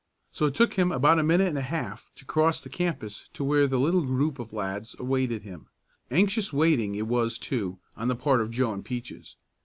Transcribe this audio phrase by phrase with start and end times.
[0.31, 3.43] So it took him about a minute and a half to cross the campus to
[3.43, 5.67] where the little group of lads awaited him
[6.09, 9.35] anxious waiting it was too, on the part of Joe and Peaches.